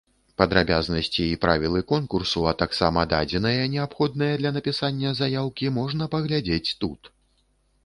[0.41, 7.15] Падрабязнасці і правілы конкурсу, а таксама дадзеныя неабходныя для напісання заяўкі можна паглядзець тут.